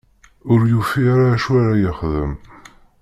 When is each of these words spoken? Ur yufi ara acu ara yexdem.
Ur 0.51 0.59
yufi 0.71 1.01
ara 1.13 1.27
acu 1.33 1.49
ara 1.61 1.73
yexdem. 1.81 2.31